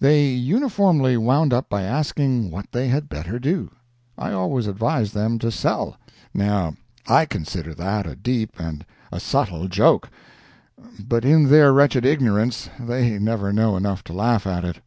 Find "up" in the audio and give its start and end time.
1.54-1.68